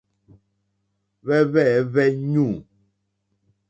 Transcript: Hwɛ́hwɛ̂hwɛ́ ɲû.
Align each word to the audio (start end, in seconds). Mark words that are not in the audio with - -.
Hwɛ́hwɛ̂hwɛ́ 1.25 2.07
ɲû. 2.31 2.47